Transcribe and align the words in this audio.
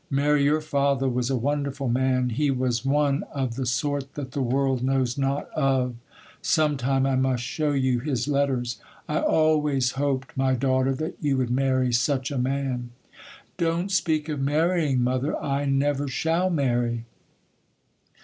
Mary, 0.09 0.45
your 0.45 0.61
father 0.61 1.07
was 1.07 1.29
a 1.29 1.37
wonderful 1.37 1.87
man; 1.87 2.29
he 2.29 2.49
was 2.49 2.83
one 2.83 3.21
of 3.35 3.53
the 3.53 3.67
sort 3.67 4.15
that 4.15 4.31
the 4.31 4.41
world 4.41 4.83
knows 4.83 5.15
not 5.15 5.47
of; 5.51 5.93
sometime 6.41 7.05
I 7.05 7.15
must 7.15 7.43
show 7.43 7.73
you 7.73 7.99
his 7.99 8.27
letters. 8.27 8.79
I 9.07 9.19
always 9.19 9.91
hoped, 9.91 10.35
my 10.35 10.55
daughter, 10.55 10.95
that 10.95 11.17
you 11.21 11.37
would 11.37 11.51
marry 11.51 11.93
such 11.93 12.31
a 12.31 12.39
man.' 12.39 12.89
'Don't 13.57 13.91
speak 13.91 14.27
of 14.27 14.39
marrying, 14.41 15.03
mother. 15.03 15.37
I 15.39 15.65
never 15.65 16.07
shall 16.07 16.49
marry. 16.49 17.05